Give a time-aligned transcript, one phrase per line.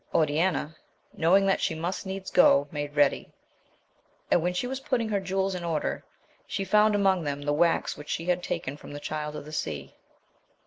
[0.15, 0.75] Oriana,
[1.15, 3.31] knowing that she must needs go, made ready;
[4.31, 6.03] and when she was put ting her jewels in order,
[6.47, 9.51] she found among them the wax which she had taken from the Child of the
[9.53, 9.93] Sea.